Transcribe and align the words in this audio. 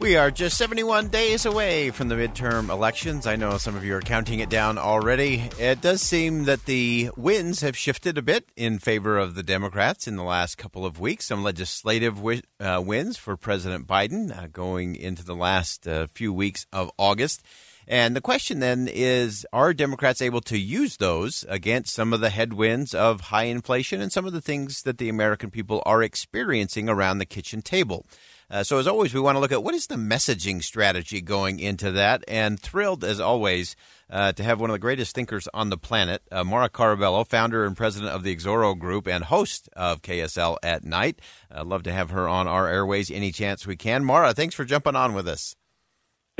We 0.00 0.16
are 0.16 0.30
just 0.30 0.56
71 0.56 1.08
days 1.08 1.44
away 1.44 1.90
from 1.90 2.08
the 2.08 2.14
midterm 2.14 2.70
elections. 2.70 3.26
I 3.26 3.36
know 3.36 3.58
some 3.58 3.76
of 3.76 3.84
you 3.84 3.94
are 3.96 4.00
counting 4.00 4.40
it 4.40 4.48
down 4.48 4.78
already. 4.78 5.50
It 5.58 5.82
does 5.82 6.00
seem 6.00 6.44
that 6.44 6.64
the 6.64 7.10
winds 7.18 7.60
have 7.60 7.76
shifted 7.76 8.16
a 8.16 8.22
bit 8.22 8.46
in 8.56 8.78
favor 8.78 9.18
of 9.18 9.34
the 9.34 9.42
Democrats 9.42 10.08
in 10.08 10.16
the 10.16 10.22
last 10.22 10.56
couple 10.56 10.86
of 10.86 10.98
weeks. 10.98 11.26
Some 11.26 11.42
legislative 11.42 12.18
uh, 12.58 12.82
wins 12.82 13.18
for 13.18 13.36
President 13.36 13.86
Biden 13.86 14.34
uh, 14.34 14.46
going 14.46 14.96
into 14.96 15.22
the 15.22 15.36
last 15.36 15.86
uh, 15.86 16.06
few 16.06 16.32
weeks 16.32 16.64
of 16.72 16.90
August. 16.96 17.42
And 17.86 18.14
the 18.14 18.20
question 18.20 18.60
then 18.60 18.88
is 18.90 19.46
Are 19.52 19.74
Democrats 19.74 20.22
able 20.22 20.40
to 20.42 20.58
use 20.58 20.96
those 20.96 21.44
against 21.48 21.94
some 21.94 22.12
of 22.12 22.20
the 22.20 22.30
headwinds 22.30 22.94
of 22.94 23.20
high 23.22 23.44
inflation 23.44 24.00
and 24.00 24.12
some 24.12 24.26
of 24.26 24.32
the 24.32 24.40
things 24.40 24.82
that 24.82 24.98
the 24.98 25.08
American 25.08 25.50
people 25.50 25.82
are 25.86 26.02
experiencing 26.02 26.88
around 26.88 27.18
the 27.18 27.26
kitchen 27.26 27.62
table? 27.62 28.06
Uh, 28.50 28.64
so, 28.64 28.78
as 28.78 28.88
always, 28.88 29.14
we 29.14 29.20
want 29.20 29.36
to 29.36 29.40
look 29.40 29.52
at 29.52 29.62
what 29.62 29.74
is 29.74 29.86
the 29.86 29.94
messaging 29.94 30.62
strategy 30.62 31.20
going 31.20 31.60
into 31.60 31.92
that. 31.92 32.24
And 32.26 32.58
thrilled, 32.58 33.04
as 33.04 33.20
always, 33.20 33.76
uh, 34.10 34.32
to 34.32 34.42
have 34.42 34.60
one 34.60 34.70
of 34.70 34.74
the 34.74 34.80
greatest 34.80 35.14
thinkers 35.14 35.46
on 35.54 35.70
the 35.70 35.78
planet, 35.78 36.22
uh, 36.32 36.42
Maura 36.42 36.68
Carabello, 36.68 37.24
founder 37.24 37.64
and 37.64 37.76
president 37.76 38.10
of 38.12 38.24
the 38.24 38.34
Exoro 38.34 38.76
Group 38.76 39.06
and 39.06 39.24
host 39.24 39.68
of 39.76 40.02
KSL 40.02 40.56
at 40.64 40.82
Night. 40.84 41.20
I'd 41.50 41.66
love 41.66 41.84
to 41.84 41.92
have 41.92 42.10
her 42.10 42.26
on 42.26 42.48
our 42.48 42.68
airways 42.68 43.10
any 43.10 43.30
chance 43.30 43.66
we 43.66 43.76
can. 43.76 44.04
Mara, 44.04 44.34
thanks 44.34 44.56
for 44.56 44.64
jumping 44.64 44.96
on 44.96 45.14
with 45.14 45.28
us. 45.28 45.54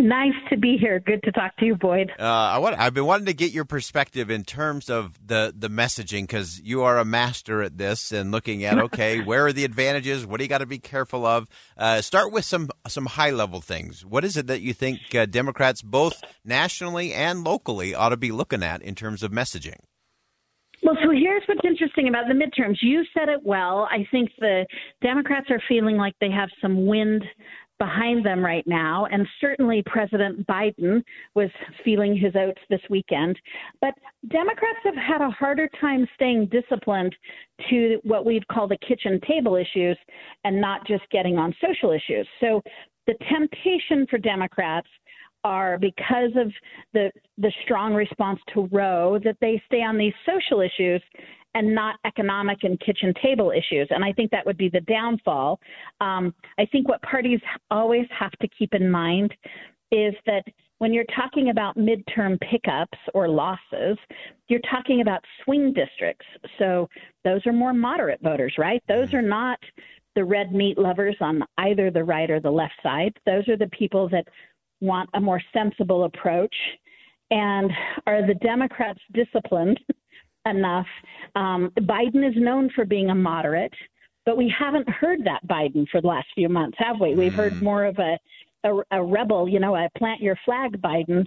Nice 0.01 0.33
to 0.49 0.57
be 0.57 0.79
here. 0.79 0.99
Good 0.99 1.23
to 1.25 1.33
talk 1.33 1.55
to 1.59 1.67
you, 1.67 1.77
Boyd. 1.77 2.11
Uh, 2.19 2.23
I 2.23 2.59
want, 2.59 2.79
I've 2.79 2.95
been 2.95 3.05
wanting 3.05 3.27
to 3.27 3.35
get 3.35 3.53
your 3.53 3.67
perspective 3.67 4.31
in 4.31 4.45
terms 4.45 4.89
of 4.89 5.19
the, 5.25 5.53
the 5.55 5.69
messaging 5.69 6.23
because 6.23 6.59
you 6.61 6.83
are 6.83 6.99
a 6.99 7.05
master 7.05 7.61
at 7.61 7.77
this 7.77 8.11
and 8.11 8.31
looking 8.31 8.65
at 8.65 8.79
okay, 8.79 9.21
where 9.25 9.47
are 9.47 9.53
the 9.53 9.65
advantages? 9.65 10.27
What 10.27 10.39
do 10.39 10.45
you 10.45 10.49
got 10.49 10.59
to 10.59 10.67
be 10.67 10.79
careful 10.79 11.27
of? 11.27 11.49
Uh, 11.77 12.01
start 12.01 12.33
with 12.33 12.47
some 12.47 12.71
some 12.89 13.07
high 13.07 13.31
level 13.31 13.61
things. 13.61 14.05
What 14.05 14.25
is 14.25 14.39
it 14.39 14.47
that 14.47 14.63
you 14.63 14.73
think 14.73 15.15
uh, 15.15 15.27
Democrats, 15.27 15.83
both 15.83 16.23
nationally 16.47 17.13
and 17.13 17.45
locally, 17.45 17.95
ought 17.95 18.09
to 18.09 18.17
be 18.17 18.33
looking 18.33 18.63
at 18.63 18.81
in 18.81 18.95
terms 18.95 19.23
of 19.23 19.33
messaging? 19.33 19.81
Well, 20.83 20.97
so 21.03 21.11
here's 21.11 21.43
what's 21.47 21.61
interesting 21.63 22.09
about 22.09 22.25
the 22.27 22.35
midterms. 22.35 22.79
You 22.81 23.05
said 23.13 23.29
it 23.29 23.41
well. 23.45 23.87
I 23.91 24.07
think 24.11 24.31
the 24.39 24.67
Democrats 25.03 25.51
are 25.51 25.61
feeling 25.69 25.97
like 25.97 26.15
they 26.21 26.31
have 26.31 26.49
some 26.63 26.87
wind 26.87 27.23
behind 27.81 28.25
them 28.25 28.45
right 28.45 28.67
now. 28.67 29.07
And 29.11 29.27
certainly 29.41 29.83
President 29.87 30.47
Biden 30.47 31.03
was 31.35 31.49
feeling 31.83 32.15
his 32.15 32.37
oats 32.37 32.61
this 32.69 32.83
weekend. 32.91 33.37
But 33.81 33.95
Democrats 34.29 34.79
have 34.85 34.95
had 34.95 35.23
a 35.23 35.31
harder 35.31 35.69
time 35.81 36.07
staying 36.15 36.51
disciplined 36.53 37.17
to 37.71 37.99
what 38.05 38.25
we'd 38.25 38.47
call 38.49 38.69
the 38.69 38.79
kitchen 38.87 39.19
table 39.27 39.57
issues 39.57 39.99
and 40.45 40.61
not 40.61 40.87
just 40.87 41.03
getting 41.11 41.39
on 41.39 41.55
social 41.65 41.91
issues. 41.91 42.29
So 42.39 42.63
the 43.07 43.15
temptation 43.29 44.07
for 44.09 44.19
Democrats 44.19 44.89
are 45.43 45.79
because 45.79 46.33
of 46.37 46.53
the 46.93 47.11
the 47.39 47.51
strong 47.65 47.95
response 47.95 48.39
to 48.53 48.69
Roe 48.71 49.19
that 49.25 49.39
they 49.41 49.61
stay 49.65 49.83
on 49.83 49.97
these 49.97 50.13
social 50.27 50.61
issues 50.61 51.01
and 51.55 51.75
not 51.75 51.97
economic 52.05 52.59
and 52.63 52.79
kitchen 52.81 53.13
table 53.23 53.51
issues. 53.51 53.89
And 53.91 54.05
I 54.05 54.13
think 54.13 54.31
that 54.31 54.47
would 54.47 54.57
be 54.57 54.69
the 54.69 54.81
downfall. 54.81 55.61
Um, 56.01 56.35
I 56.59 56.67
think 56.67 56.89
what 56.89 57.03
parties 57.03 57.41
always 57.71 58.07
have 58.17 58.33
to 58.41 58.49
keep 58.49 58.75
in 58.75 58.91
mind 58.91 59.35
is 59.91 60.15
that 60.27 60.45
when 60.79 60.95
you're 60.95 61.05
talking 61.17 61.51
about 61.51 61.77
midterm 61.77 62.41
pickups 62.41 62.97
or 63.13 63.29
losses, 63.29 63.99
you're 64.49 64.61
talking 64.71 65.03
about 65.03 65.23
swing 65.45 65.75
districts. 65.75 66.25
So 66.59 66.89
those 67.25 67.47
are 67.47 67.53
more 67.53 67.75
moderate 67.75 68.23
voters, 68.23 68.55
right? 68.57 68.83
Those 68.89 69.13
are 69.13 69.23
not 69.23 69.59
the 70.17 70.25
red 70.25 70.55
meat 70.55 70.79
lovers 70.79 71.17
on 71.21 71.43
either 71.59 71.91
the 71.91 72.05
right 72.05 72.31
or 72.31 72.41
the 72.41 72.51
left 72.51 72.75
side. 72.83 73.13
Those 73.27 73.47
are 73.49 73.57
the 73.57 73.69
people 73.69 74.09
that 74.09 74.27
want 74.81 75.11
a 75.15 75.21
more 75.21 75.43
sensible 75.53 76.05
approach. 76.05 76.55
And 77.31 77.71
are 78.07 78.27
the 78.27 78.35
Democrats 78.35 79.01
disciplined 79.13 79.79
enough? 80.47 80.87
Um, 81.35 81.71
Biden 81.81 82.29
is 82.29 82.35
known 82.37 82.71
for 82.75 82.85
being 82.85 83.11
a 83.11 83.15
moderate, 83.15 83.75
but 84.27 84.37
we 84.37 84.53
haven't 84.57 84.89
heard 84.89 85.21
that 85.25 85.47
Biden 85.47 85.87
for 85.91 86.01
the 86.01 86.09
last 86.09 86.29
few 86.35 86.49
months, 86.49 86.77
have 86.79 86.97
we? 87.01 87.15
We've 87.15 87.35
heard 87.35 87.55
Mm. 87.55 87.63
more 87.63 87.85
of 87.85 87.99
a, 87.99 88.19
a, 88.65 88.83
a 88.91 89.03
rebel, 89.03 89.49
you 89.49 89.61
know, 89.61 89.75
a 89.77 89.89
plant 89.97 90.21
your 90.21 90.37
flag 90.45 90.81
Biden. 90.81 91.27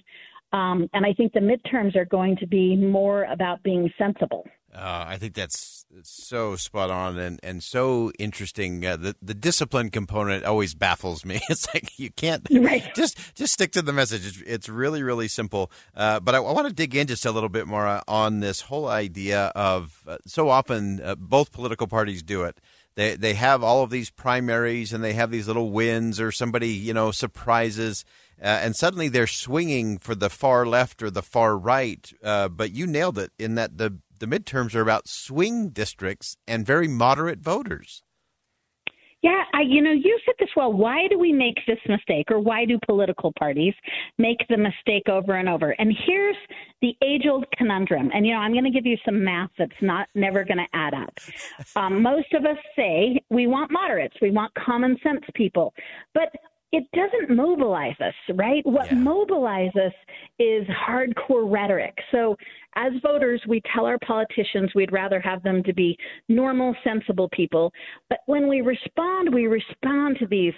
Um, 0.51 0.88
and 0.94 1.06
I 1.06 1.13
think 1.13 1.34
the 1.34 1.40
midterms 1.40 1.96
are 1.96 2.06
going 2.06 2.38
to 2.38 2.46
be 2.46 2.75
more 2.75 3.24
about 3.25 3.63
being 3.63 3.91
sensible. 3.97 4.47
Uh, 4.74 5.06
I 5.07 5.18
think 5.18 5.34
that's 5.34 5.82
so 6.01 6.55
spot 6.55 6.89
on 6.89 7.17
and, 7.17 7.39
and 7.43 7.61
so 7.63 8.11
interesting. 8.19 8.85
Uh, 8.85 8.97
the 8.97 9.15
the 9.21 9.33
discipline 9.33 9.89
component 9.89 10.43
always 10.43 10.73
baffles 10.73 11.23
me. 11.25 11.39
It's 11.49 11.67
like 11.73 11.99
you 11.99 12.09
can't 12.11 12.47
Right. 12.51 12.83
just 12.95 13.17
just 13.35 13.53
stick 13.53 13.71
to 13.73 13.81
the 13.81 13.93
message. 13.93 14.25
It's, 14.25 14.41
it's 14.45 14.69
really 14.69 15.03
really 15.03 15.27
simple. 15.27 15.71
Uh, 15.95 16.19
but 16.19 16.35
I, 16.35 16.39
I 16.39 16.51
want 16.51 16.67
to 16.67 16.73
dig 16.73 16.95
in 16.95 17.07
just 17.07 17.25
a 17.25 17.31
little 17.31 17.49
bit 17.49 17.67
more 17.67 18.01
on 18.07 18.39
this 18.39 18.61
whole 18.61 18.87
idea 18.87 19.51
of 19.55 20.03
uh, 20.07 20.17
so 20.25 20.49
often 20.49 21.01
uh, 21.01 21.15
both 21.15 21.51
political 21.51 21.87
parties 21.87 22.23
do 22.23 22.43
it. 22.43 22.59
They 22.95 23.15
they 23.15 23.33
have 23.35 23.63
all 23.63 23.83
of 23.83 23.89
these 23.89 24.09
primaries 24.09 24.93
and 24.93 25.03
they 25.03 25.13
have 25.13 25.31
these 25.31 25.47
little 25.47 25.71
wins 25.71 26.19
or 26.19 26.31
somebody 26.31 26.69
you 26.69 26.93
know 26.93 27.11
surprises. 27.11 28.03
Uh, 28.41 28.45
and 28.47 28.75
suddenly 28.75 29.07
they're 29.09 29.27
swinging 29.27 29.97
for 29.99 30.15
the 30.15 30.29
far 30.29 30.65
left 30.65 31.01
or 31.03 31.09
the 31.11 31.21
far 31.21 31.57
right. 31.57 32.11
Uh, 32.23 32.49
but 32.49 32.71
you 32.71 32.85
nailed 32.87 33.17
it 33.17 33.31
in 33.39 33.55
that 33.55 33.77
the 33.77 33.97
the 34.23 34.39
midterms 34.39 34.73
are 34.73 34.81
about 34.81 35.09
swing 35.09 35.67
districts 35.67 36.38
and 36.47 36.66
very 36.66 36.88
moderate 36.88 37.39
voters. 37.39 38.03
Yeah, 39.22 39.41
I, 39.53 39.61
you 39.61 39.81
know, 39.81 39.91
you 39.91 40.17
said 40.25 40.35
this 40.39 40.50
well. 40.56 40.72
Why 40.72 41.07
do 41.09 41.19
we 41.19 41.34
make 41.34 41.56
this 41.67 41.79
mistake, 41.88 42.25
or 42.29 42.39
why 42.39 42.66
do 42.66 42.78
political 42.85 43.33
parties 43.38 43.73
make 44.17 44.38
the 44.50 44.57
mistake 44.57 45.09
over 45.09 45.35
and 45.35 45.50
over? 45.50 45.72
And 45.72 45.94
here's 46.06 46.35
the 46.81 46.94
age-old 47.01 47.45
conundrum. 47.57 48.12
And 48.13 48.25
you 48.25 48.33
know, 48.33 48.39
I'm 48.39 48.53
going 48.53 48.66
to 48.66 48.69
give 48.69 48.85
you 48.85 48.97
some 49.06 49.23
math 49.23 49.50
that's 49.57 49.72
not 49.81 50.07
never 50.16 50.45
going 50.45 50.57
to 50.57 50.67
add 50.73 50.94
up. 50.94 51.17
Um, 51.75 52.03
most 52.03 52.31
of 52.33 52.45
us 52.45 52.57
say 52.75 53.19
we 53.29 53.47
want 53.47 53.72
moderates, 53.72 54.16
we 54.22 54.29
want 54.29 54.53
common 54.53 54.95
sense 55.01 55.23
people, 55.33 55.73
but 56.13 56.29
it 56.73 56.84
doesn't 56.94 57.34
mobilize 57.34 57.95
us, 58.01 58.16
right? 58.34 58.66
What 58.66 58.89
Yeah. 58.89 58.97
mobilizes 58.97 59.75
us 59.75 59.94
is 60.39 60.68
hardcore 60.68 61.50
rhetoric. 61.50 61.95
So, 62.12 62.36
as 62.75 62.94
voters, 63.03 63.45
we 63.45 63.62
tell 63.62 63.86
our 63.86 64.00
politicians 64.00 64.74
we'd 64.74 64.92
rather 64.92 65.19
have 65.19 65.44
them 65.44 65.62
to 65.63 65.74
be 65.74 65.97
normal, 66.27 66.75
sensible 66.83 67.30
people. 67.30 67.71
But 68.09 68.21
when 68.25 68.47
we 68.47 68.62
respond, 68.62 69.31
we 69.31 69.45
respond 69.45 70.18
to 70.18 70.25
these 70.25 70.56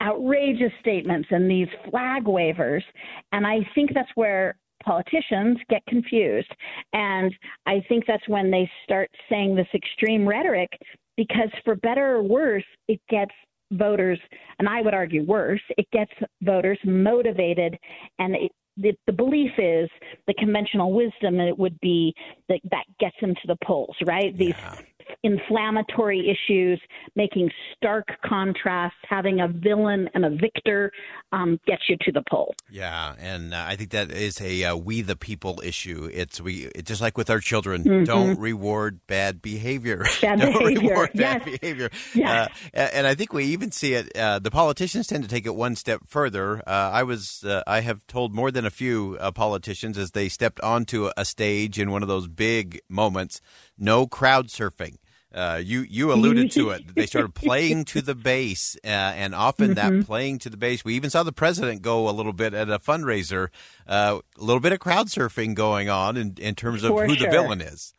outrageous 0.00 0.72
statements 0.80 1.28
and 1.30 1.50
these 1.50 1.68
flag 1.90 2.26
wavers. 2.26 2.84
And 3.32 3.46
I 3.46 3.60
think 3.74 3.92
that's 3.92 4.10
where 4.16 4.56
politicians 4.82 5.58
get 5.68 5.84
confused. 5.86 6.52
And 6.94 7.32
I 7.66 7.80
think 7.88 8.06
that's 8.06 8.26
when 8.26 8.50
they 8.50 8.68
start 8.84 9.10
saying 9.28 9.54
this 9.54 9.68
extreme 9.74 10.26
rhetoric 10.26 10.70
because, 11.18 11.50
for 11.62 11.76
better 11.76 12.16
or 12.16 12.22
worse, 12.22 12.64
it 12.88 13.00
gets 13.10 13.34
voters, 13.72 14.20
and 14.58 14.68
I 14.68 14.80
would 14.80 14.94
argue 14.94 15.24
worse, 15.24 15.62
it 15.76 15.86
gets 15.92 16.12
voters 16.42 16.78
motivated 16.84 17.78
and 18.18 18.34
it, 18.36 18.52
the, 18.76 18.92
the 19.06 19.12
belief 19.12 19.50
is 19.58 19.88
the 20.26 20.34
conventional 20.38 20.92
wisdom 20.92 21.38
it 21.40 21.58
would 21.58 21.78
be 21.80 22.14
that 22.48 22.60
that 22.70 22.84
gets 22.98 23.16
them 23.20 23.34
to 23.34 23.46
the 23.46 23.56
polls, 23.64 23.96
right? 24.06 24.36
These 24.38 24.54
Yeah. 24.56 24.74
Inflammatory 25.22 26.28
issues, 26.30 26.80
making 27.16 27.50
stark 27.76 28.06
contrasts, 28.24 28.96
having 29.08 29.40
a 29.40 29.48
villain 29.48 30.08
and 30.14 30.24
a 30.24 30.30
victor 30.30 30.90
um, 31.32 31.58
gets 31.66 31.82
you 31.88 31.96
to 32.02 32.12
the 32.12 32.22
poll. 32.30 32.54
Yeah, 32.70 33.14
and 33.18 33.54
uh, 33.54 33.64
I 33.66 33.76
think 33.76 33.90
that 33.90 34.10
is 34.10 34.40
a 34.40 34.64
uh, 34.64 34.76
we 34.76 35.02
the 35.02 35.16
people 35.16 35.60
issue. 35.64 36.08
It's 36.12 36.40
we 36.40 36.66
it's 36.74 36.88
just 36.88 37.00
like 37.00 37.16
with 37.16 37.30
our 37.30 37.40
children. 37.40 37.84
Mm-hmm. 37.84 38.04
Don't 38.04 38.38
reward 38.38 39.00
bad 39.06 39.40
behavior. 39.42 40.04
Bad 40.20 40.40
don't 40.40 40.52
behavior. 40.58 40.90
reward 40.90 41.10
yes. 41.14 41.44
bad 41.44 41.60
behavior. 41.60 41.90
Yes. 42.14 42.50
Uh, 42.74 42.78
and 42.78 43.06
I 43.06 43.14
think 43.14 43.32
we 43.32 43.44
even 43.46 43.70
see 43.72 43.94
it. 43.94 44.16
Uh, 44.16 44.38
the 44.38 44.50
politicians 44.50 45.06
tend 45.06 45.22
to 45.22 45.28
take 45.28 45.46
it 45.46 45.54
one 45.54 45.76
step 45.76 46.02
further. 46.06 46.58
Uh, 46.66 46.90
I 46.92 47.02
was 47.02 47.44
uh, 47.44 47.62
I 47.66 47.80
have 47.80 48.06
told 48.06 48.34
more 48.34 48.50
than 48.50 48.66
a 48.66 48.70
few 48.70 49.18
politicians 49.34 49.96
as 49.98 50.12
they 50.12 50.28
stepped 50.28 50.60
onto 50.60 51.10
a 51.16 51.24
stage 51.24 51.78
in 51.78 51.90
one 51.90 52.02
of 52.02 52.08
those 52.08 52.28
big 52.28 52.80
moments. 52.88 53.40
No 53.78 54.06
crowd 54.06 54.48
surfing. 54.48 54.96
Uh, 55.34 55.60
you 55.62 55.80
you 55.88 56.12
alluded 56.14 56.50
to 56.52 56.70
it. 56.70 56.94
They 56.94 57.06
started 57.06 57.34
playing 57.34 57.84
to 57.86 58.02
the 58.02 58.14
base, 58.14 58.76
uh, 58.84 58.88
and 58.88 59.34
often 59.34 59.74
mm-hmm. 59.74 59.98
that 59.98 60.06
playing 60.06 60.38
to 60.40 60.50
the 60.50 60.56
base. 60.56 60.84
We 60.84 60.94
even 60.94 61.10
saw 61.10 61.22
the 61.22 61.32
president 61.32 61.82
go 61.82 62.08
a 62.08 62.12
little 62.12 62.32
bit 62.32 62.54
at 62.54 62.68
a 62.68 62.78
fundraiser, 62.78 63.48
uh, 63.86 64.20
a 64.38 64.44
little 64.44 64.60
bit 64.60 64.72
of 64.72 64.80
crowd 64.80 65.08
surfing 65.08 65.54
going 65.54 65.88
on 65.88 66.16
in, 66.16 66.36
in 66.38 66.54
terms 66.54 66.84
of 66.84 66.90
For 66.90 67.06
who 67.06 67.14
sure. 67.14 67.26
the 67.26 67.32
villain 67.32 67.60
is. 67.60 67.94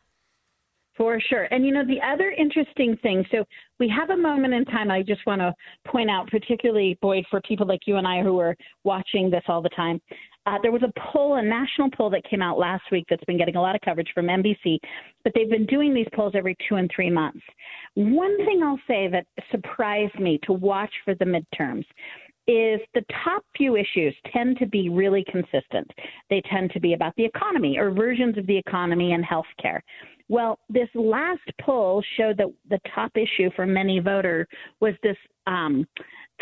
For 0.95 1.19
sure. 1.19 1.47
And 1.50 1.65
you 1.65 1.74
know, 1.74 1.85
the 1.85 2.00
other 2.06 2.30
interesting 2.30 2.97
thing 3.01 3.25
so 3.31 3.45
we 3.79 3.89
have 3.89 4.12
a 4.12 4.18
moment 4.18 4.53
in 4.53 4.63
time 4.65 4.91
I 4.91 5.01
just 5.01 5.25
want 5.25 5.41
to 5.41 5.53
point 5.89 6.09
out, 6.09 6.29
particularly, 6.29 6.97
Boyd, 7.01 7.25
for 7.31 7.41
people 7.41 7.65
like 7.65 7.81
you 7.88 7.97
and 7.97 8.07
I 8.07 8.21
who 8.21 8.39
are 8.39 8.56
watching 8.83 9.31
this 9.31 9.44
all 9.47 9.62
the 9.62 9.69
time. 9.69 10.00
Uh, 10.45 10.57
there 10.62 10.72
was 10.72 10.84
a 10.84 10.92
poll, 11.00 11.36
a 11.36 11.42
national 11.42 11.90
poll 11.92 12.10
that 12.10 12.24
came 12.30 12.42
out 12.42 12.57
last 12.57 12.84
week 12.92 13.06
that's 13.10 13.24
been 13.25 13.38
getting 13.38 13.56
a 13.56 13.62
lot 13.62 13.75
of 13.75 13.81
coverage 13.81 14.10
from 14.13 14.28
NBC, 14.28 14.78
but 15.24 15.31
they've 15.34 15.50
been 15.50 15.66
doing 15.66 15.94
these 15.94 16.07
polls 16.13 16.34
every 16.36 16.57
two 16.68 16.75
and 16.75 16.90
three 16.94 17.10
months. 17.10 17.42
One 17.95 18.36
thing 18.45 18.62
I'll 18.62 18.80
say 18.88 19.07
that 19.07 19.25
surprised 19.51 20.19
me 20.19 20.40
to 20.44 20.54
watch 20.54 20.92
for 21.06 21.16
the 21.16 21.25
midterms 21.25 21.86
is 22.45 22.81
the 22.94 23.06
top 23.24 23.45
few 23.56 23.78
issues 23.78 24.13
tend 24.34 24.57
to 24.60 24.66
be 24.66 24.90
really 24.90 25.24
consistent. 25.31 25.90
They 26.30 26.42
tend 26.51 26.72
to 26.72 26.80
be 26.80 26.94
about 26.94 27.13
the 27.16 27.24
economy 27.24 27.78
or 27.78 27.92
versions 27.92 28.38
of 28.38 28.46
the 28.48 28.57
economy 28.57 29.13
and 29.13 29.24
healthcare. 29.24 29.80
Well, 30.33 30.57
this 30.68 30.89
last 30.95 31.47
poll 31.62 32.03
showed 32.18 32.38
that 32.38 32.47
the 32.68 32.80
top 32.95 33.12
issue 33.15 33.51
for 33.56 33.68
many 33.68 34.00
voters 34.00 34.47
was 34.80 34.95
this 35.03 35.15
um, 35.45 35.85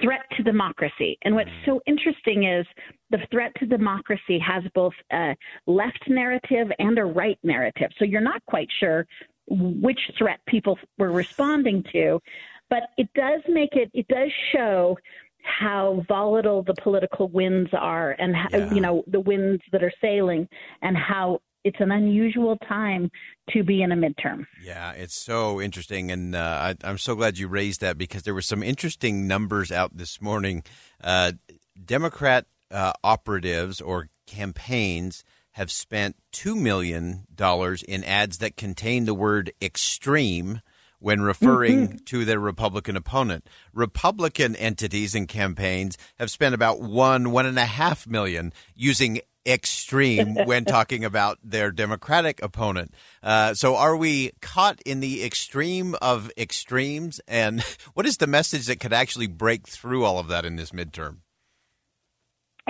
threat 0.02 0.22
to 0.38 0.44
democracy. 0.44 1.18
And 1.24 1.36
what's 1.36 1.50
so 1.66 1.82
interesting 1.86 2.46
is 2.46 2.66
the 3.10 3.18
threat 3.30 3.52
to 3.60 3.66
democracy 3.66 4.40
has 4.40 4.64
both 4.74 4.94
a 5.12 5.36
left 5.68 6.06
narrative 6.08 6.68
and 6.80 6.98
a 7.00 7.04
right 7.04 7.38
narrative. 7.44 7.90
So 8.00 8.06
you're 8.06 8.22
not 8.22 8.42
quite 8.46 8.70
sure 8.80 9.06
which 9.50 10.00
threat 10.18 10.40
people 10.48 10.80
were 10.98 11.12
responding 11.12 11.84
to, 11.92 12.22
but 12.70 12.84
it 12.98 13.10
does 13.14 13.42
make 13.50 13.74
it, 13.74 13.92
it 13.94 14.08
does 14.08 14.32
show 14.54 14.98
how 15.44 16.06
volatile 16.08 16.64
the 16.64 16.76
political 16.82 17.28
winds 17.28 17.72
are 17.74 18.12
and 18.20 18.34
how, 18.34 18.48
Yeah. 18.54 18.74
you 18.74 18.80
know 18.80 19.04
the 19.08 19.20
winds 19.20 19.62
that 19.74 19.84
are 19.84 19.92
sailing 20.00 20.48
and 20.82 20.96
how 20.96 21.42
it's 21.64 21.80
an 21.80 21.92
unusual 21.92 22.58
time 22.68 23.10
to 23.52 23.64
be 23.64 23.82
in 23.82 23.92
a 23.92 23.96
midterm. 23.96 24.46
Yeah, 24.64 24.92
it's 24.94 25.16
so 25.16 25.62
interesting, 25.62 26.12
and 26.12 26.36
uh, 26.36 26.74
I, 26.84 26.88
I'm 26.88 26.98
so 26.98 27.16
glad 27.16 27.38
you 27.38 27.48
raised 27.48 27.82
that 27.82 27.98
because 27.98 28.24
there 28.24 28.34
were 28.34 28.42
some 28.42 28.64
interesting 28.64 29.28
numbers 29.28 29.72
out 29.72 29.96
this 29.98 30.22
morning. 30.22 30.64
Uh, 31.04 31.34
Democrat 31.84 32.46
uh, 32.72 32.94
operatives 33.04 33.82
or 33.82 34.10
campaigns 34.26 35.24
have 35.52 35.72
spent 35.72 36.16
two 36.32 36.56
million 36.56 37.26
dollars 37.34 37.84
in 37.84 38.04
ads 38.04 38.38
that 38.40 38.56
contain 38.58 39.06
the 39.06 39.14
word 39.14 39.52
"extreme." 39.62 40.62
When 41.04 41.22
referring 41.22 41.98
to 42.06 42.26
their 42.26 42.40
Republican 42.40 42.96
opponent, 42.96 43.48
Republican 43.74 44.56
entities 44.56 45.16
and 45.16 45.28
campaigns 45.28 45.98
have 46.20 46.30
spent 46.30 46.54
about 46.54 46.80
one, 46.80 47.32
one 47.32 47.48
and 47.48 47.58
a 47.58 47.66
half 47.66 48.06
million 48.06 48.54
using 48.76 49.20
extreme 49.46 50.36
when 50.46 50.66
talking 50.66 51.04
about 51.06 51.38
their 51.44 51.72
Democratic 51.72 52.42
opponent. 52.44 52.94
Uh, 53.24 53.54
so, 53.54 53.76
are 53.76 53.96
we 53.96 54.32
caught 54.42 54.82
in 54.86 55.00
the 55.00 55.24
extreme 55.24 55.96
of 56.02 56.32
extremes? 56.38 57.20
And 57.28 57.62
what 57.94 58.06
is 58.06 58.18
the 58.18 58.28
message 58.28 58.68
that 58.68 58.80
could 58.80 58.94
actually 58.94 59.28
break 59.28 59.68
through 59.68 60.06
all 60.06 60.20
of 60.20 60.28
that 60.28 60.46
in 60.46 60.56
this 60.56 60.72
midterm? 60.72 61.18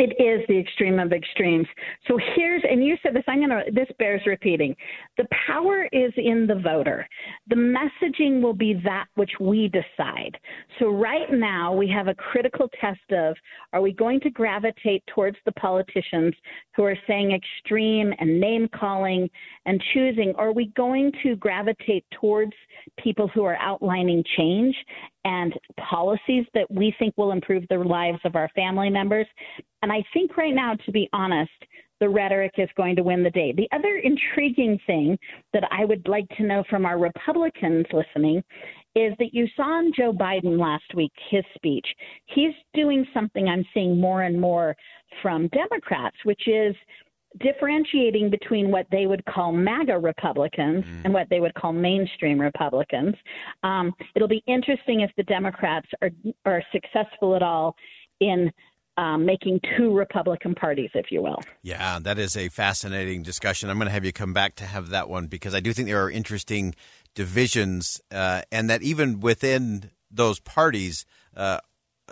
It 0.01 0.19
is 0.19 0.44
the 0.48 0.57
extreme 0.57 0.98
of 0.98 1.13
extremes. 1.13 1.68
So 2.07 2.18
here's, 2.36 2.63
and 2.68 2.83
you 2.83 2.98
said 3.03 3.13
this, 3.13 3.24
I'm 3.27 3.38
going 3.38 3.51
to, 3.51 3.71
this 3.71 3.88
bears 4.00 4.24
repeating. 4.25 4.75
The 5.18 5.27
power 5.45 5.88
is 5.92 6.12
in 6.18 6.48
the 6.48 6.56
voter. 6.56 7.07
The 7.50 7.56
messaging 7.56 8.42
will 8.42 8.56
be 8.56 8.81
that 8.83 9.06
which 9.13 9.30
we 9.39 9.68
decide. 9.69 10.39
So 10.80 10.88
right 10.88 11.31
now 11.31 11.71
we 11.71 11.88
have 11.89 12.07
a 12.07 12.15
critical 12.15 12.68
test 12.81 13.12
of 13.12 13.36
are 13.74 13.81
we 13.81 13.94
going 13.94 14.19
to 14.21 14.31
gravitate 14.31 15.03
towards 15.13 15.38
the 15.45 15.51
politicians 15.51 16.33
who 16.75 16.83
are 16.83 16.98
saying 17.06 17.33
extreme 17.33 18.12
and 18.18 18.42
name 18.42 18.69
calling 18.74 19.30
and 19.66 19.81
choosing? 19.94 20.34
Are 20.38 20.52
we 20.52 20.72
going 20.75 21.12
to 21.24 21.36
gravitate 21.36 22.06
towards 22.19 22.54
people 22.98 23.28
who 23.28 23.44
are 23.44 23.58
outlining 23.58 24.24
change 24.38 24.75
and 25.24 25.54
policies 25.90 26.46
that 26.54 26.69
we 26.69 26.94
think 26.98 27.18
will 27.18 27.31
improve 27.31 27.63
the 27.69 27.78
lives 27.78 28.19
of 28.25 28.36
our 28.36 28.50
family 28.56 28.90
members? 28.90 29.28
And 29.81 29.92
I 29.92 30.04
think 30.13 30.38
right 30.38 30.54
now, 30.54 30.75
to 30.86 30.92
be 30.92 31.10
honest, 31.13 31.52
the 32.00 32.10
rhetoric 32.10 32.54
is 32.58 32.69
going 32.75 32.96
to 32.96 33.04
win 33.04 33.24
the 33.24 33.30
day. 33.30 33.54
The 33.56 33.69
other 33.72 34.02
intriguing 34.04 34.80
thing 34.88 35.18
that 35.54 35.63
I 35.72 35.86
would 35.86 36.08
like 36.08 36.28
to 36.38 36.44
know 36.44 36.63
from 36.68 36.86
our 36.86 36.98
Republicans 36.98 37.86
listening 37.94 38.44
is 38.96 39.13
that 39.19 39.34
you 39.34 39.48
saw 39.56 39.78
on 39.78 39.94
Joe 39.96 40.12
Biden 40.12 40.60
last 40.60 40.96
week, 40.96 41.13
his 41.30 41.44
speech. 41.56 41.86
He's 42.25 42.54
doing 42.74 43.06
something 43.13 43.48
I'm 43.48 43.66
seeing 43.74 44.02
more 44.02 44.24
and 44.24 44.42
more 44.42 44.75
from 45.22 45.48
Democrats, 45.50 46.18
which 46.24 46.48
is 46.48 46.75
differentiating 47.39 48.30
between 48.30 48.72
what 48.72 48.86
they 48.92 49.06
would 49.06 49.24
call 49.25 49.51
MAGA 49.51 49.98
Republicans 49.98 50.83
and 51.06 51.13
what 51.13 51.30
they 51.30 51.39
would 51.39 51.54
call 51.54 51.72
mainstream 51.72 52.39
Republicans. 52.39 53.16
Um, 53.63 53.94
it'll 54.16 54.28
be 54.28 54.44
interesting 54.48 55.01
if 55.01 55.12
the 55.18 55.24
Democrats 55.24 55.88
are 56.01 56.12
are 56.45 56.63
successful 56.72 57.36
at 57.36 57.42
all 57.42 57.75
in 58.19 58.51
um, 58.98 59.25
making 59.25 59.60
two 59.78 59.95
Republican 59.95 60.54
parties, 60.54 60.89
if 60.94 61.12
you 61.12 61.22
will. 61.22 61.39
Yeah, 61.63 62.00
that 62.00 62.19
is 62.19 62.36
a 62.36 62.50
fascinating 62.50 63.24
discussion. 63.24 63.69
I'm 63.69 63.77
going 63.77 63.88
to 63.88 63.94
have 63.94 64.06
you 64.06 64.12
come 64.12 64.34
back 64.34 64.56
to 64.56 64.66
have 64.66 64.89
that 64.89 65.10
one 65.10 65.27
because 65.27 65.56
I 65.56 65.60
do 65.60 65.74
think 65.74 65.88
there 65.88 66.04
are 66.04 66.12
interesting 66.12 66.75
divisions, 67.16 68.01
uh, 68.12 68.42
and 68.51 68.69
that 68.69 68.81
even 68.84 69.19
within 69.19 69.92
those 70.10 70.39
parties, 70.39 71.06
uh, 71.36 71.60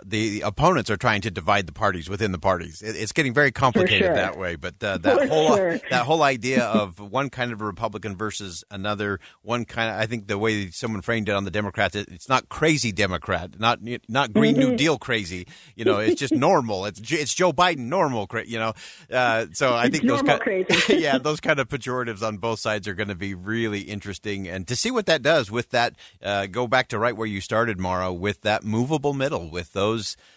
the 0.04 0.40
opponents 0.42 0.90
are 0.90 0.96
trying 0.96 1.20
to 1.22 1.30
divide 1.30 1.66
the 1.66 1.72
parties 1.72 2.08
within 2.08 2.32
the 2.32 2.38
parties. 2.38 2.82
It, 2.82 2.96
it's 2.96 3.12
getting 3.12 3.32
very 3.34 3.52
complicated 3.52 4.06
sure. 4.06 4.14
that 4.14 4.36
way. 4.38 4.56
But 4.56 4.82
uh, 4.82 4.98
that 5.02 5.18
For 5.20 5.26
whole 5.26 5.56
sure. 5.56 5.80
that 5.90 6.04
whole 6.06 6.22
idea 6.22 6.64
of 6.64 6.98
one 7.00 7.30
kind 7.30 7.52
of 7.52 7.60
a 7.60 7.64
Republican 7.64 8.16
versus 8.16 8.64
another, 8.70 9.20
one 9.42 9.64
kind 9.64 9.90
of 9.90 9.96
I 10.00 10.06
think 10.06 10.26
the 10.26 10.38
way 10.38 10.70
someone 10.70 11.02
framed 11.02 11.28
it 11.28 11.32
on 11.32 11.44
the 11.44 11.50
Democrats, 11.50 11.94
it, 11.96 12.08
it's 12.10 12.28
not 12.28 12.48
crazy 12.48 12.92
Democrat, 12.92 13.58
not 13.58 13.80
not 14.08 14.32
Green 14.32 14.50
Mm-hmm. 14.56 14.70
New 14.70 14.76
Deal 14.76 14.98
crazy. 14.98 15.46
You 15.76 15.84
know, 15.84 15.98
it's 15.98 16.18
just 16.20 16.32
normal. 16.34 16.84
It's 16.86 17.00
it's 17.12 17.32
Joe 17.34 17.52
Biden 17.52 17.88
normal. 17.88 18.28
You 18.44 18.58
know, 18.58 18.72
uh, 19.12 19.46
so 19.52 19.74
I 19.74 19.86
It's 19.86 19.98
think 19.98 20.08
those 20.08 20.22
kind, 20.22 20.40
crazy. 20.40 20.96
yeah, 20.98 21.18
those 21.18 21.40
kind 21.40 21.58
of 21.60 21.68
pejoratives 21.68 22.22
on 22.26 22.38
both 22.38 22.58
sides 22.58 22.88
are 22.88 22.94
going 22.94 23.08
to 23.08 23.14
be 23.14 23.34
really 23.34 23.80
interesting, 23.82 24.48
and 24.48 24.66
to 24.68 24.74
see 24.76 24.90
what 24.90 25.06
that 25.06 25.22
does 25.22 25.50
with 25.50 25.70
that. 25.70 25.94
Uh, 26.22 26.46
go 26.46 26.66
back 26.66 26.88
to 26.88 26.98
right 26.98 27.16
where 27.16 27.26
you 27.26 27.40
started, 27.40 27.78
Mara, 27.78 28.12
with 28.12 28.42
that 28.42 28.62
movable 28.64 29.12
middle, 29.12 29.50
with 29.50 29.72
those. 29.72 29.89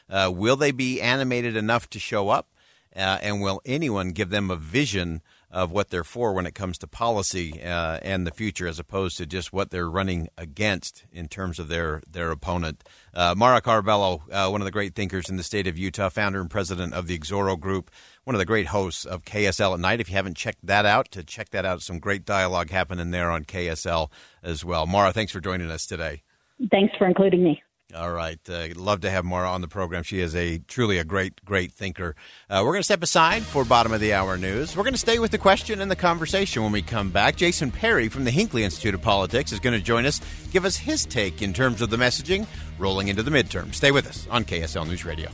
Uh, 0.10 0.32
will 0.34 0.56
they 0.56 0.72
be 0.72 1.02
animated 1.02 1.56
enough 1.56 1.90
to 1.92 2.00
show 2.00 2.30
up? 2.30 2.50
Uh, 2.96 3.18
and 3.22 3.42
will 3.42 3.60
anyone 3.66 4.12
give 4.12 4.30
them 4.30 4.52
a 4.52 4.56
vision 4.56 5.22
of 5.54 5.72
what 5.72 5.90
they're 5.90 6.04
for 6.04 6.34
when 6.34 6.48
it 6.48 6.56
comes 6.56 6.80
to 6.80 6.88
policy 6.88 7.62
uh, 7.64 8.00
and 8.02 8.26
the 8.26 8.32
future, 8.32 8.68
as 8.68 8.80
opposed 8.80 9.18
to 9.18 9.26
just 9.26 9.54
what 9.54 9.70
they're 9.70 9.90
running 9.90 10.28
against 10.36 11.06
in 11.12 11.28
terms 11.28 11.60
of 11.60 11.68
their 11.68 12.02
their 12.10 12.32
opponent? 12.32 12.84
Uh, 13.14 13.36
Mara 13.38 13.62
Carabello, 13.62 14.22
uh, 14.32 14.50
one 14.50 14.62
of 14.62 14.66
the 14.66 14.72
great 14.72 14.96
thinkers 14.96 15.30
in 15.30 15.38
the 15.38 15.44
state 15.44 15.68
of 15.68 15.78
Utah, 15.78 16.10
founder 16.10 16.42
and 16.42 16.50
president 16.50 16.94
of 16.94 17.06
the 17.08 17.18
Exoro 17.18 17.60
Group, 17.60 17.92
one 18.24 18.36
of 18.36 18.40
the 18.40 18.46
great 18.46 18.68
hosts 18.68 19.06
of 19.06 19.24
KSL 19.24 19.76
at 19.76 19.80
night. 19.80 20.00
If 20.00 20.10
you 20.10 20.16
haven't 20.16 20.38
checked 20.38 20.66
that 20.66 20.86
out, 20.86 21.12
to 21.12 21.24
check 21.24 21.50
that 21.50 21.66
out, 21.66 21.84
some 21.84 22.00
great 22.00 22.26
dialogue 22.26 22.72
happening 22.72 23.12
there 23.12 23.30
on 23.30 23.46
KSL 23.46 24.10
as 24.42 24.66
well. 24.66 24.88
Mara, 24.88 25.14
thanks 25.14 25.32
for 25.32 25.40
joining 25.40 25.70
us 25.70 25.86
today. 25.86 26.24
Thanks 26.72 26.94
for 26.98 27.06
including 27.06 27.44
me. 27.44 27.62
All 27.96 28.12
right. 28.12 28.40
Uh, 28.50 28.68
love 28.76 29.02
to 29.02 29.10
have 29.10 29.24
Mara 29.24 29.50
on 29.50 29.62
the 29.62 29.68
program. 29.68 30.04
She 30.04 30.20
is 30.20 30.36
a 30.36 30.58
truly 30.58 30.98
a 30.98 31.04
great, 31.04 31.44
great 31.46 31.72
thinker. 31.72 32.16
Uh, 32.50 32.62
we're 32.64 32.72
going 32.72 32.80
to 32.80 32.84
step 32.84 33.04
aside 33.04 33.44
for 33.44 33.64
bottom 33.64 33.94
of 33.94 34.00
the 34.00 34.14
hour 34.14 34.38
news. 34.38 34.76
We're 34.76 34.84
going 34.84 34.94
to 34.94 35.00
stay 35.00 35.20
with 35.20 35.32
the 35.32 35.38
question 35.38 35.80
and 35.80 35.92
the 35.92 35.96
conversation 35.96 36.64
when 36.64 36.72
we 36.72 36.82
come 36.82 37.12
back. 37.12 37.36
Jason 37.36 37.70
Perry 37.70 38.10
from 38.10 38.24
the 38.24 38.32
Hinckley 38.32 38.64
Institute 38.64 38.96
of 38.96 39.02
Politics 39.02 39.52
is 39.52 39.60
going 39.60 39.78
to 39.78 39.84
join 39.84 40.06
us, 40.06 40.22
give 40.52 40.66
us 40.66 40.76
his 40.76 41.06
take 41.06 41.42
in 41.42 41.54
terms 41.54 41.82
of 41.82 41.90
the 41.90 41.98
messaging 41.98 42.48
rolling 42.80 43.10
into 43.10 43.22
the 43.22 43.32
midterm. 43.32 43.74
Stay 43.76 43.92
with 43.92 44.08
us 44.08 44.28
on 44.32 44.44
KSL 44.44 44.88
News 44.88 45.06
Radio. 45.06 45.30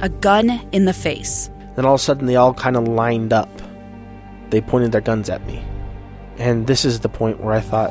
A 0.00 0.08
gun 0.08 0.50
in 0.72 0.86
the 0.86 0.92
face. 0.92 1.50
Then 1.76 1.84
all 1.84 1.94
of 1.94 2.00
a 2.00 2.02
sudden, 2.02 2.26
they 2.26 2.36
all 2.36 2.54
kind 2.54 2.76
of 2.76 2.86
lined 2.88 3.32
up. 3.32 3.50
They 4.50 4.60
pointed 4.60 4.92
their 4.92 5.00
guns 5.00 5.28
at 5.28 5.46
me. 5.46 5.62
And 6.38 6.66
this 6.66 6.84
is 6.84 7.00
the 7.00 7.08
point 7.08 7.40
where 7.40 7.54
I 7.54 7.60
thought, 7.60 7.90